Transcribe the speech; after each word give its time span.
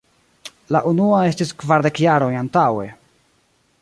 La 0.75 0.79
unua 0.91 1.19
estis 1.33 1.51
kvardek 1.65 2.01
jarojn 2.07 2.39
antaŭe! 2.41 2.89